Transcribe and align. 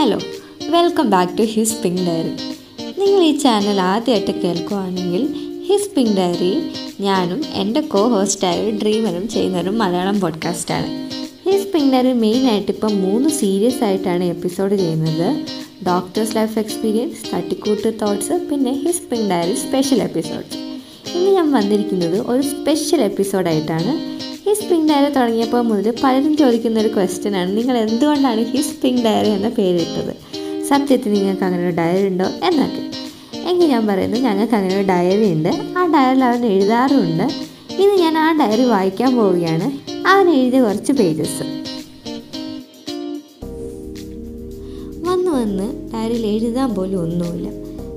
Hello 0.00 0.18
welcome 0.70 1.10
back 1.10 1.38
to 1.38 1.42
his 1.42 1.82
pink 1.82 2.00
diary 2.02 2.28
നിങ്ങൾ 3.00 3.24
ഈ 3.24 3.38
channel 3.38 3.80
ആദ്യമായിട്ട് 3.80 4.30
കേൾക്കുകയാണെങ്കിൽ 4.40 5.34
ഹിസ് 5.68 5.90
പിങ്ക് 5.96 6.16
ഡയറി 6.16 6.70
ഞാനും 7.00 7.42
എന്റെ 7.54 7.80
കോ 7.80 8.08
ഹോസ്റ്റായ 8.08 8.70
ഡ്രീമറും 8.70 9.28
ചെയ്യുന്നൊരു 9.28 9.70
മലയാളം 9.70 10.20
പോഡ്കാസ്റ്റാണ് 10.20 11.10
ഹിസ് 11.50 11.72
പിങ്ക് 11.72 11.92
ഡയറി 11.92 12.12
മെയിനായിട്ട് 12.12 12.72
ഇപ്പം 12.72 13.02
മൂന്ന് 13.02 13.28
സീരിയസ് 13.28 13.84
ആയിട്ടാണ് 13.84 14.24
എപ്പിസോഡ് 14.24 14.74
ചെയ്യുന്നത്. 14.76 15.36
ഡോക്ടേഴ്സ് 15.86 16.36
ലൈഫ് 16.36 16.58
എക്സ്പീരിയൻസ് 16.58 17.34
തട്ടിക്കൂട്ട് 17.34 17.94
തോട്ട്സ് 18.02 18.32
പിന്നെ 18.50 18.72
his 18.72 19.10
pink 19.10 19.30
diary 19.30 19.54
special 19.54 20.02
episodes 20.02 20.56
ഇന്ന് 21.18 21.30
ഞാൻ 21.30 21.52
വന്നിരിക്കുന്നത് 21.52 22.20
ഒരു 22.20 22.42
സ്പെഷ്യൽ 22.42 23.00
എപ്പിസോഡായിട്ടാണ് 23.00 24.19
ഹിസ് 24.48 24.70
പിങ്ക് 24.70 24.92
ഡയറി 24.92 25.12
തുടങ്ങിയപ്പോൾ 25.12 25.60
മുതൽ 25.60 25.94
പലരും 26.04 26.36
ചോദിക്കുന്ന 26.36 26.80
ഒരു 26.80 26.88
ക്വസ്റ്റ്യൻ 26.88 27.36
ആണ്. 27.36 27.56
നിങ്ങൾ 27.56 27.76
എന്തുകൊണ്ടാണ് 27.76 28.44
ഹിസ് 28.44 28.82
പിങ്ക് 28.82 29.02
ഡയറി 29.02 29.28
എന്ന 29.28 29.48
പേരിട്ടത്? 29.48 30.16
സത്യത്തിൽ 30.64 31.12
നിങ്ങൾക്ക് 31.12 31.44
അങ്ങനെ 31.44 31.68
ഒരു 31.68 31.76
ഡയറി 31.76 32.06
ഉണ്ടോ? 32.06 32.24
എന്നൊക്കെ. 32.24 32.90
എങ്കിൽ 33.50 33.66
ഞാൻ 33.66 33.86
പറയുന്നത് 33.86 34.20
ഞങ്ങൾക്ക് 34.20 34.54
അങ്ങനെ 34.54 34.80
ഒരു 34.80 34.86
ഡയറി 34.86 35.32
ഉണ്ട്. 35.32 35.48
ആ 35.78 35.86
ഡയറിയിൽ 35.86 36.24
അവൻ 36.24 36.46
എഴുതാറുണ്ട്. 36.46 37.22
ഇന്ന് 37.82 37.94
ഞാൻ 37.94 38.18
ആ 38.18 38.38
ഡയറി 38.38 38.64
വായിക്കാൻ 38.64 39.16
പോവുകയാണ്. 39.16 39.90
അവൻ 40.08 40.30
എഴുതിയ 40.30 40.60
കുറച്ച് 40.60 40.92
പേജസ് 40.92 41.42
വന്ന് 45.08 45.30
വന്ന് 45.30 45.90
ഡയറിയിൽ 45.94 46.26
എഴുതാൻ 46.26 46.74
പോലും 46.74 47.00
ഒന്നുമില്ല. 47.00 47.48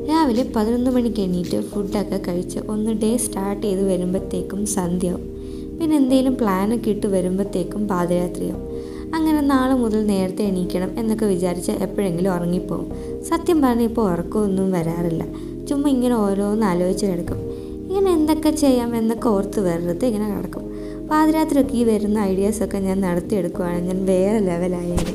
രാവിലെ 0.10 0.52
പതിനൊന്ന് 0.56 0.92
മണിക്ക് 0.92 1.22
എണീറ്റ് 1.22 1.62
ഫുഡൊക്കെ 1.70 2.22
കഴിച്ച് 2.28 2.60
ഒന്ന് 2.60 2.92
ഡേ 2.92 3.18
സ്റ്റാർട്ട് 3.18 3.68
ചെയ്ത് 3.68 3.84
വരുമ്പോഴത്തേക്കും 3.88 4.66
സന്ധ്യയാവും 4.66 5.33
പിന്നെ 5.80 5.98
എന്തെങ്കിലും 5.98 6.38
പ്ലാനൊക്കെ 6.38 6.90
ഇട്ട് 6.90 7.08
വരുമ്പോഴത്തേക്കും 7.08 7.88
പാതിരാത്രിയാവും. 7.88 8.74
അങ്ങനെ 9.16 9.42
നാളെ 9.42 9.74
മുതൽ 9.74 10.06
നേരത്തെ 10.06 10.44
എണീക്കണം 10.44 11.00
എന്നൊക്കെ 11.00 11.26
വിചാരിച്ച് 11.26 11.72
എപ്പോഴെങ്കിലും 11.72 12.36
ഉറങ്ങിപ്പോവും. 12.36 12.88
സത്യം 13.24 13.62
പറഞ്ഞാൽ 13.62 13.86
ഇപ്പോൾ 13.86 14.12
ഉറക്കമൊന്നും 14.12 14.72
വരാറില്ല. 14.72 15.24
ചുമ്മാ 15.70 15.90
ഇങ്ങനെ 15.90 16.16
ഓരോന്ന് 16.16 16.66
ആലോചിച്ച് 16.66 17.06
കിടക്കും. 17.06 17.40
ഇങ്ങനെ 17.88 18.12
എന്തൊക്കെ 18.12 18.50
ചെയ്യാം 18.50 18.96
എന്നൊക്കെ 18.96 19.30
ഓർത്ത് 19.30 19.60
വെറുതെ 19.60 20.08
ഇങ്ങനെ 20.08 20.38
കിടക്കും. 20.38 20.64
പാതിരാത്രിയൊക്കെ 21.10 21.76
ഈ 21.76 21.84
വരുന്ന 21.84 22.20
ഐഡിയാസൊക്കെ 22.20 22.78
ഞാൻ 22.78 23.02
നടത്തിയെടുക്കുവാണെങ്കിൽ 23.02 23.94
ഞാൻ 23.94 24.06
വേറെ 24.06 24.40
ലെവലായേനെ 24.40 25.14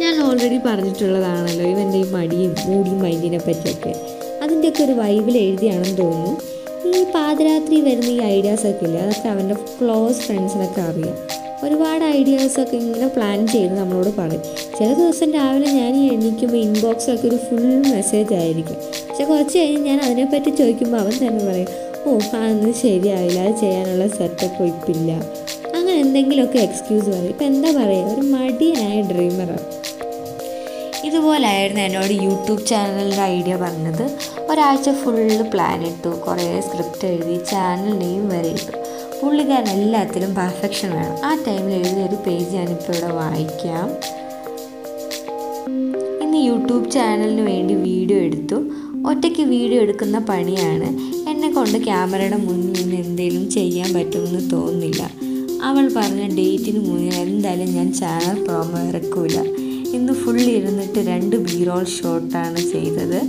ഞാൻ 0.00 0.22
ഓൾറെഡി 0.22 0.58
പറഞ്ഞിട്ടുള്ളതാണല്ലോ 0.66 1.64
ഇവന്റെ 1.66 1.98
ഈ 1.98 2.12
മടിയും 2.12 2.54
മൂടിയും 2.68 3.02
മൈൻഡിനെ 3.02 3.38
പറ്റിയൊക്കെ. 3.38 3.94
അതിന്റെയൊക്കെ 4.42 4.82
ഒരു 4.84 4.92
വൈബിൽ 4.92 5.38
എഴുതിയാണെന്ന് 5.38 5.98
തോന്നുന്നു. 5.98 6.59
ഈ 6.88 7.04
പാതിരാത്രി 7.14 7.80
വരുന്ന 7.80 8.10
ഈ 8.10 8.20
ഐഡിയാസൊക്കെ 8.20 8.84
ഇല്ലേ? 8.84 9.00
അതൊക്കെ 9.00 9.28
അവന്റെ 9.28 9.54
ക്ലോസ് 9.54 10.20
ഫ്രണ്ട്സിനൊക്കെ 10.20 10.80
അറിയാം. 10.80 11.16
ഒരുപാട് 11.64 12.04
ഐഡിയാസൊക്കെ 12.04 12.76
ഇങ്ങനെ 12.76 13.06
പ്ലാൻ 13.06 13.46
ചെയ്ത് 13.46 13.78
നമ്മളോട് 13.78 14.10
പറയും. 14.18 14.42
ചില 14.78 14.94
ദിവസം 14.94 15.32
രാവിലെ 15.32 15.66
ഞാൻ 15.70 15.96
എണീക്കുമ്പോൾ 16.12 16.56
ഇൻബോക്സൊക്കെ 16.56 17.26
ഒരു 17.28 17.36
ഫുൾ 17.36 17.66
മെസ്സേജ് 17.94 18.34
ആയിരിക്കും. 18.34 18.78
പക്ഷെ 19.08 19.24
കുറച്ച് 19.24 19.58
കഴിഞ്ഞ് 19.58 19.86
ഞാൻ 19.86 20.00
അതിനെപ്പറ്റി 20.00 20.50
ചോദിക്കുമ്പോൾ 20.50 20.98
അവൻ 20.98 21.12
തന്നെ 21.26 21.44
പറയും 21.50 21.68
ഓ 22.06 22.18
അതൊന്നും 22.18 22.74
ശരിയാവില്ല 22.74 23.40
അത് 23.40 23.56
ചെയ്യാനുള്ള 23.60 24.06
സെറ്റപ്പ് 24.08 24.62
ഇപ്പില്ല 24.62 25.10
അങ്ങനെ 25.74 25.96
എന്തെങ്കിലുമൊക്കെ 26.00 26.58
എക്സ്ക്യൂസ് 26.58 27.06
പറയും. 27.06 27.28
ഇപ്പം 27.28 27.46
എന്താ 27.46 27.70
പറയുക 27.70 28.14
ഒരു 28.14 28.20
മടിയനായ 28.20 29.02
ഡ്രീമറാണ് 29.02 29.66
ഇതുപോലായിരുന്നു 31.04 31.82
എന്നോട് 31.82 32.12
യൂട്യൂബ് 32.12 32.66
ചാനലിന്റെ 32.66 33.22
ഐഡിയ 33.22 33.56
പറഞ്ഞത്. 33.56 34.18
ഒരാഴ്ച 34.50 34.90
ഫുള്ള് 34.90 35.42
പ്ലാൻ 35.42 35.86
ഇട്ടു. 35.86 36.08
കുറേ 36.08 36.60
സ്ക്രിപ്റ്റ് 36.60 37.06
എഴുതി 37.06 37.44
ചാനൽ 37.44 37.98
നെയിം 37.98 38.28
വരെ 38.28 38.48
ഇട്ടു. 38.48 38.76
പുള്ളിക്കാരൻ 39.20 39.68
എല്ലാത്തിലും 39.68 40.34
പെർഫെക്ഷൻ 40.34 40.90
വേണം. 40.90 41.26
ആ 41.26 41.44
ടൈമിൽ 41.48 41.72
എഴുതിയ 41.72 42.04
ഒരു 42.04 42.14
പേജ് 42.14 42.54
ഞാനിപ്പോൾ 42.54 42.92
ഇവിടെ 42.92 43.12
വായിക്കാം. 43.12 43.88
ഇന്ന് 46.22 46.38
യൂട്യൂബ് 46.38 46.90
ചാനലിന് 46.90 47.40
വേണ്ടി 47.40 47.74
വീഡിയോ 47.74 48.18
എടുത്തു. 48.18 48.54
ഒറ്റയ്ക്ക് 49.08 49.42
വീഡിയോ 49.42 49.80
എടുക്കുന്ന 49.80 50.18
പണിയാണ്. 50.18 50.88
എന്നെ 51.30 51.52
കൊണ്ട് 51.52 51.84
ക്യാമറയുടെ 51.84 52.36
മുന്നിൽ 52.36 52.82
നിന്ന് 52.82 52.96
എന്തെങ്കിലും 52.96 53.50
ചെയ്യാൻ 53.50 53.94
പറ്റുമെന്ന് 53.94 54.50
തോന്നുന്നില്ല. 54.50 55.10
അവൾ 55.62 55.90
പറഞ്ഞ 55.96 56.36
ഡേറ്റിന് 56.36 56.90
മുന്നിൽ 56.90 57.14
എന്തായാലും 57.14 57.74
ഞാൻ 57.74 57.94
ചാനൽ 57.94 58.44
പ്രോമോ 58.44 58.88
ഇറക്കൂല. 58.88 59.59
ഫുൾ 60.20 60.40
ഇരുന്നിട്ട് 60.56 61.00
രണ്ട് 61.10 61.36
ബീറോൾ 61.36 61.84
ഷോട്ടാണ് 61.84 62.60
ചെയ്തത്. 62.72 63.20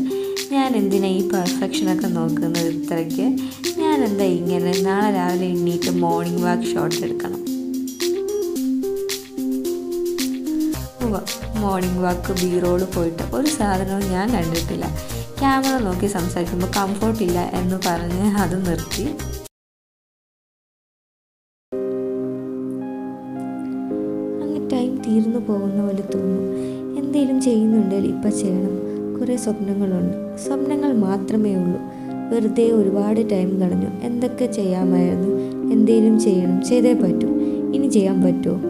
ഞാൻ 0.53 0.69
എന്തിനാ 0.79 1.09
ഈ 1.17 1.21
പെർഫെക്ഷനൊക്കെ 1.29 2.07
നോക്കുന്നത് 2.17 2.69
ഇത്രയ്ക്ക്? 2.77 3.25
ഞാൻ 3.81 3.97
എന്താ 4.07 4.23
ഇങ്ങനെ 4.23 4.73
നാളെ 4.87 5.09
രാവിലെ 5.17 5.47
എണ്ണീറ്റ് 5.55 5.91
മോർണിംഗ് 6.03 6.43
വാക്ക് 6.47 6.67
ഷോട്ട് 6.73 6.99
എടുക്കണം? 7.07 7.39
മോർണിംഗ് 11.63 12.01
വാക്ക് 12.03 12.31
ബീറോൾ 12.41 12.81
പോയിട്ട് 12.93 13.23
ഒരു 13.37 13.49
സാധനവും 13.57 14.05
ഞാൻ 14.13 14.27
കണ്ടിട്ടില്ല. 14.35 14.85
ക്യാമറ 15.39 15.75
നോക്കി 15.87 16.07
സംസാരിക്കുമ്പോൾ 16.15 16.69
കംഫോർട്ടില്ല 16.77 17.39
എന്ന് 17.59 17.77
പറഞ്ഞ് 17.85 18.23
അത് 18.43 18.55
നിർത്തി. 18.67 19.05
അങ്ങനെ 24.41 24.61
ടൈം 24.73 24.91
തീർന്നു 25.05 25.39
പോകുന്ന 25.49 25.79
പോലെ 25.87 26.05
തോന്നും. 26.13 26.45
എന്തെങ്കിലും 27.11 27.41
ചെയ്യുന്നുണ്ടെങ്കിൽ 27.41 28.09
ഇപ്പം 28.09 28.31
ചെയ്യണം. 28.31 28.75
കുറേ 29.19 29.37
സ്വപ്നങ്ങളുണ്ട്. 29.37 30.37
സ്വപ്നങ്ങൾ 30.37 30.93
മാത്രമേ 30.93 31.55
ഉള്ളൂ. 31.55 31.79
വെറുതെ 32.31 32.71
ഒരുപാട് 32.71 33.29
ടൈം 33.31 33.59
കളഞ്ഞു. 33.59 33.87
എന്തൊക്കെ 34.03 34.45
ചെയ്യാമായിരുന്നു? 34.45 35.35
എന്തെങ്കിലും 35.73 36.19
ചെയ്യണം. 36.19 36.63
ചെയ്തേ 36.65 36.93
പറ്റൂ. 36.93 37.27
ഇനി 37.73 37.87
ചെയ്യാൻ 37.87 38.21
പറ്റുമോ? 38.21 38.61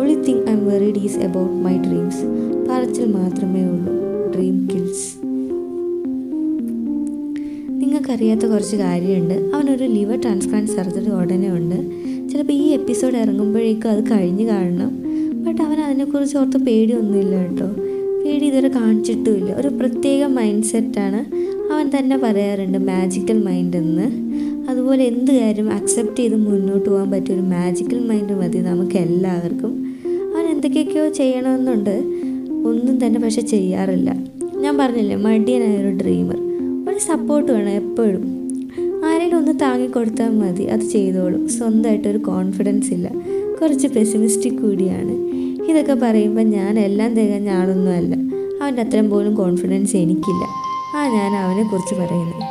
Only 0.00 0.14
thing 0.14 0.48
I'm 0.52 0.66
worried 0.66 0.98
is 0.98 1.18
about 1.18 1.54
my 1.54 1.78
dreams 1.78 2.22
പറച്ചിൽ 2.70 3.12
മാത്രമേ 3.12 3.64
ഉള്ളൂ. 3.64 3.94
ഡ്രീം 4.36 4.68
കിൽസ് 4.72 5.26
നിങ്ങൾക്കറിയാത്ത 7.82 8.46
കുറച്ച് 8.46 8.76
കാര്യമുണ്ട്. 8.76 9.50
അവനൊരു 9.54 9.84
ലിവർ 9.84 10.20
ട്രാൻസ്പ്ലാന്റ് 10.20 10.70
സർജറി 10.70 11.10
ഉടനെ 11.10 11.50
ഉണ്ട്. 11.50 11.90
ചിലപ്പോൾ 12.28 12.52
ഈ 12.52 12.68
എപ്പിസോഡ് 12.68 13.16
ഇറങ്ങുമ്പോഴേക്കും 13.16 13.90
അത് 13.90 14.10
കഴിഞ്ഞ് 14.10 14.44
കാണണം. 14.44 15.07
ബട്ട് 15.46 15.62
അവൻ 15.62 15.80
അതിനെക്കുറിച്ച് 15.80 16.36
ഓർത്ത് 16.36 16.56
പേടിയൊന്നുമില്ല 16.56 17.36
കേട്ടോ. 17.36 17.66
പേടി 18.24 18.44
ഇതുവരെ 18.44 18.68
കാണിച്ചിട്ടുമില്ല. 18.68 19.52
ഒരു 19.52 19.68
പ്രത്യേക 19.68 20.24
മൈൻഡ് 20.24 20.64
സെറ്റാണ് 20.64 21.36
അവൻ 21.72 21.90
തന്നെ 21.98 22.18
പറയാറുണ്ട് 22.18 22.78
മാജിക്കൽ 22.78 23.42
മൈൻഡ് 23.42 23.76
എന്ന്. 23.76 24.28
അതുപോലെ 24.68 25.04
എന്ത് 25.04 25.30
കാര്യം 25.30 25.70
അക്സെപ്റ്റ് 25.70 26.16
ചെയ്ത് 26.16 26.36
മുന്നോട്ട് 26.36 26.90
പോകാൻ 26.90 27.10
പറ്റിയ 27.10 27.34
ഒരു 27.34 27.42
മാജിക്കൽ 27.42 27.98
മൈൻഡ് 27.98 28.32
മതി 28.32 28.58
നമുക്ക് 28.58 28.96
എല്ലാവർക്കും. 28.96 29.94
അവൻ 30.06 30.46
എന്തൊക്കെയൊക്കെയോ 30.46 31.08
ചെയ്യണമെന്നുണ്ട്. 31.08 32.02
ഒന്നും 32.66 33.06
തന്നെ 33.06 33.20
പക്ഷെ 33.20 33.40
ചെയ്യാറില്ല. 33.40 34.24
ഞാൻ 34.60 34.78
പറഞ്ഞില്ലേ 34.78 35.16
മടിയനായൊരു 35.16 35.88
ഡ്രീമർ 35.88 36.36
ഒരു 36.90 36.98
സപ്പോർട്ട് 36.98 37.52
വേണം 37.52 37.70
എപ്പോഴും. 37.70 38.48
ആരെങ്കിലും 39.04 39.36
ഒന്ന് 39.36 39.60
താങ്ങിക്കൊടുത്താൽ 39.62 40.28
മതി 40.28 40.62
അത് 40.62 40.80
ചെയ്തോളും. 40.80 41.48
സ്വന്തമായിട്ടൊരു 41.48 42.18
കോൺഫിഡൻസ് 42.18 42.92
ഇല്ല. 42.92 43.10
കുറച്ച് 43.60 43.88
പെസിമിസ്റ്റിക് 43.88 44.58
കൂടിയാണ്. 44.58 45.14
ഇതൊക്കെ 45.70 45.94
പറയുമ്പോൾ 46.02 46.42
ഞാൻ 46.42 46.78
എല്ലാം 46.78 47.14
തികഞ്ഞ 47.14 47.50
ആളൊന്നുമല്ല. 47.50 48.14
അവന്റെ 48.62 48.82
അത്രയും 48.82 49.10
പോലും 49.10 49.34
കോൺഫിഡൻസ് 49.34 49.96
എനിക്കില്ല. 49.96 50.44
ആ 50.96 51.08
ഞാൻ 51.08 51.36
അവനെക്കുറിച്ച് 51.36 51.94
പറയുന്നത് 51.94 52.42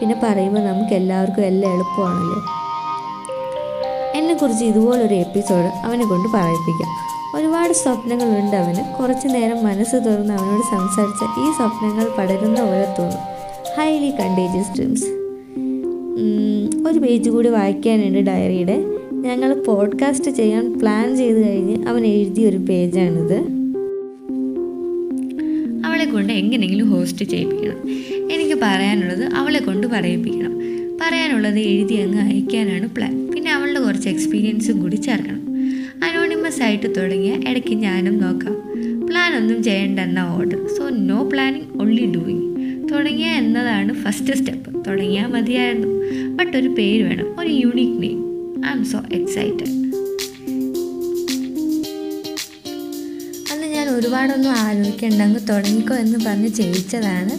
പിന്നെ 0.00 0.20
പറയുമ്പോൾ 0.22 0.60
നമുക്ക് 0.60 0.94
എല്ലാവർക്കും 0.94 1.42
എല്ലാം 1.42 1.72
എളുപ്പമാണല്ലോ. 1.74 2.40
എന്നെക്കുറിച്ച് 4.18 4.64
ഇതുപോലൊരു 4.64 5.14
എപ്പിസോഡ് 5.14 5.68
അവനെ 5.86 6.06
കൊണ്ട് 6.06 6.28
പറയിപ്പിക്കാം. 6.28 6.90
ഒരുപാട് 7.36 7.72
സ്വപ്നങ്ങളുണ്ട് 7.72 8.56
അവന്. 8.56 8.98
കുറച്ച് 8.98 9.28
നേരം 9.28 9.64
മനസ്സ് 9.64 9.96
തുറന്ന് 9.96 10.34
അവനോട് 10.34 10.62
സംസാരിച്ച 10.62 11.22
ഈ 11.42 11.46
സ്വപ്നങ്ങൾ 11.56 12.06
പടരുന്ന 12.18 12.60
പോലെ 12.60 12.94
തോന്നും. 12.98 13.22
ഹൈലി 13.76 14.10
കണ്ടേജിയസ് 14.10 14.74
ഡ്രീംസ് 14.76 15.04
ഒരു 16.88 16.98
പേജ് 16.98 17.30
കൂടി 17.30 17.48
വായിക്കാനുണ്ട് 17.48 18.18
ഡയറിയുടെ 18.18 18.76
ഞങ്ങൾ 19.24 19.54
പോഡ്കാസ്റ്റ് 19.54 20.30
ചെയ്യാൻ 20.30 20.78
പ്ലാൻ 20.78 21.16
ചെയ്ത് 21.16 21.48
കഴിഞ്ഞ് 21.48 21.86
അവൻ 21.86 22.06
എഴുതിയ 22.06 22.48
ഒരു 22.48 22.56
പേജാണിത്. 22.56 23.38
അവളെ 25.86 26.04
കൊണ്ട് 26.04 26.32
എങ്ങനെയെങ്കിലും 26.32 26.90
ഹോസ്റ്റ് 26.90 27.24
ചെയ്യിപ്പിക്കണം. 27.24 27.90
എനിക്ക് 28.32 28.58
പറയാനുള്ളത് 28.62 29.24
അവളെ 29.24 29.58
കൊണ്ട് 29.58 29.86
പറയിപ്പിക്കണം. 29.86 30.58
പറയാനുള്ളത് 31.00 31.58
എഴുതി 31.58 31.94
അങ്ങ് 31.94 32.20
അയക്കാനാണ് 32.20 32.88
പ്ലാൻ 32.88 33.28
പിന്നെ 33.34 33.52
അവളുടെ 33.52 33.80
കുറച്ച് 33.80 34.08
എക്സ്പീരിയൻസും 34.08 34.82
കൂടി 34.82 34.96
ചേർക്കണം. 34.96 35.42
അനോണിമസ് 36.04 36.62
ആയിട്ട് 36.62 36.96
തുടങ്ങിയ 36.96 37.32
ഇടയ്ക്ക് 37.48 37.74
ഞാനും 37.74 38.18
നോക്കാം. 38.18 38.62
പ്ലാൻ 39.06 39.36
ഒന്നും 39.36 39.62
ചെയ്യേണ്ട 39.62 40.00
എന്ന 40.00 40.18
order 40.18 40.66
so 40.78 40.88
no 40.88 41.28
planning 41.32 41.80
only 41.80 42.06
doing 42.06 42.56
തുടങ്ങിയ 42.92 43.26
എന്നതാണ് 43.26 43.94
ഫസ്റ്റ് 43.94 44.36
സ്റ്റെപ്പ് 44.36 44.84
തുടങ്ങിയാൽ 44.86 45.26
മതിയായിരുന്നു. 45.26 45.88
ബട്ട് 46.36 46.56
ഒരു 46.56 46.68
പേര് 46.68 47.02
വേണം. 47.02 47.34
ഒരു 47.40 47.48
unique 47.48 48.02
name 48.02 48.33
I'm 48.70 48.84
so 48.84 48.98
excited 49.12 49.72
അന്ന് 53.52 53.66
ഞാൻ 53.66 53.88
ഒരുപാടൊന്നും 53.88 54.50
ആലോചിക്കേണ്ട 54.50 55.22
അങ്ങ് 55.22 55.40
തുടങ്ങിക്കോ 55.50 55.94
എന്ന് 55.94 56.18
പറഞ്ഞ് 56.26 56.48
ചെയ്യിച്ചതാണ്. 56.48 57.34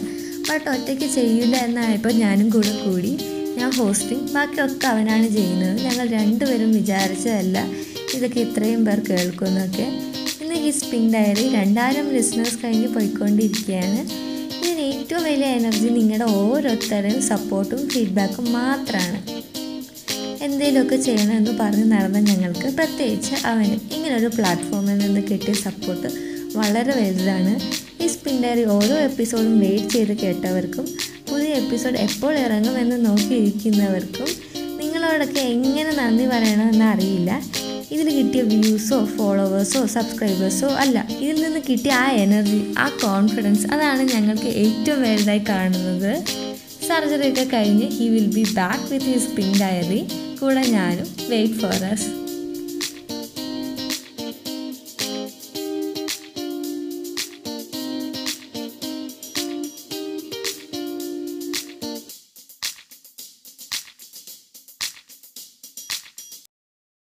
ബട്ട് 0.50 0.70
ഒറ്റയ്ക്ക് 0.70 1.14
ചെയ്യില്ല 1.14 1.56
എന്നായപ്പോൾ 1.56 2.12
ഞാനും 2.12 2.50
കൂടെ 2.50 2.84
കൂടി. 2.84 3.18
ഞാൻ 3.58 3.70
ഹോസ്റ്റിംഗ് 3.70 4.32
ബാക്കിയൊക്കെ 4.32 4.86
അവനാണ് 4.86 5.28
ചെയ്യുന്നത്. 5.28 5.80
ഞങ്ങൾ 5.80 6.06
രണ്ടുപേരും 6.06 6.72
വിചാരിച്ചതല്ല 6.72 7.66
ഇതൊക്കെ 8.14 8.40
ഇത്രയും 8.40 8.84
പേർ 8.84 9.00
കേൾക്കുമെന്നൊക്കെ 9.10 9.86
ഇന്ന് 10.42 10.54
ഈ 10.54 10.70
സ്പിൻ 10.70 11.12
ഡയറി 11.12 11.48
രണ്ടായിരം 11.48 12.10
ലിസണേഴ്സ് 12.10 12.58
കഴിഞ്ഞ് 12.64 12.88
പോയിക്കൊണ്ടിരിക്കുകയാണ്. 12.94 14.00
ഇതിന് 14.58 14.80
ഏറ്റവും 14.80 15.24
വലിയ 15.24 15.46
എനർജി 15.46 15.88
നിങ്ങളുടെ 15.88 16.24
ഓരോരുത്തരുടെയും 16.24 17.22
സപ്പോർട്ടും 17.22 17.88
ഫീഡ്ബാക്കും 17.88 18.52
മാത്രമാണ് 18.52 19.35
എന്തെങ്കിലുമൊക്കെ 20.46 20.96
ചെയ്യണമെന്ന് 20.96 21.52
പറഞ്ഞ് 21.60 21.92
നടന്ന 21.92 22.18
ഞങ്ങൾക്ക് 22.18 22.68
പ്രത്യേകിച്ച് 22.76 23.46
അവന് 23.46 23.76
ഇങ്ങനൊരു 23.94 24.26
പ്ലാറ്റ്ഫോമിൽ 24.26 24.98
നിന്ന് 24.98 25.22
കിട്ടിയ 25.30 25.52
സപ്പോർട്ട് 25.52 26.08
വളരെ 26.58 26.92
വലുതാണ്. 27.00 27.52
ഈ 28.02 28.06
സ്പിൻ 28.06 28.36
ഡയറി 28.42 28.64
ഓരോ 28.64 28.96
എപ്പിസോഡും 29.08 29.54
വെയിറ്റ് 29.60 29.88
ചെയ്ത് 29.88 30.12
കേട്ടവർക്കും 30.18 30.86
പുതിയ 31.30 31.48
എപ്പിസോഡ് 31.62 31.96
എപ്പോൾ 31.96 32.34
ഇറങ്ങുമെന്ന് 32.38 32.98
നോക്കിയിരിക്കുന്നവർക്കും 33.06 34.28
നിങ്ങളോടൊക്കെ 34.80 35.40
എങ്ങനെ 35.54 35.92
നന്ദി 35.92 36.26
പറയണമെന്ന് 36.26 36.84
അറിയില്ല. 36.84 37.30
ഇതിൽ 37.90 38.08
കിട്ടിയ 38.16 38.42
വ്യൂസോ 38.42 38.98
ഫോളോവേഴ്സോ 39.04 39.86
സബ്സ്ക്രൈബേഴ്സോ 39.86 40.68
അല്ല 40.82 41.06
ഇതിൽ 41.20 41.42
നിന്ന് 41.42 41.60
കിട്ടിയ 41.68 41.92
ആ 41.92 42.06
എനർജി 42.24 42.60
ആ 42.78 42.86
കോൺഫിഡൻസ് 43.04 43.66
അതാണ് 43.74 44.02
ഞങ്ങൾക്ക് 44.14 44.50
ഏറ്റവും 44.64 45.02
വലുതായി 45.02 45.42
കാണുന്നത്. 45.48 46.12
സർജറി 46.88 47.28
ഒക്കെ 47.28 47.44
കഴിഞ്ഞ് 47.52 47.86
he 47.96 48.08
will 48.08 48.28
be 48.34 48.44
back 48.52 48.86
with 48.92 49.10
his 49.12 49.28
spin 49.28 49.50
diary 49.60 50.00
കൂടെ 50.40 50.62
ഞാനും 50.68 51.08
വെയിറ്റ് 51.30 51.58
ഫോർ 51.60 51.84
അസ് 51.84 52.08